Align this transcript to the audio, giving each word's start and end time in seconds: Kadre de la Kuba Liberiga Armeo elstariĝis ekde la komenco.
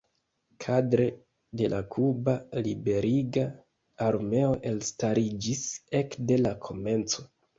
Kadre 0.63 1.03
de 1.59 1.67
la 1.73 1.81
Kuba 1.95 2.33
Liberiga 2.67 3.45
Armeo 4.07 4.57
elstariĝis 4.71 5.63
ekde 6.03 6.41
la 6.47 6.57
komenco. 6.69 7.29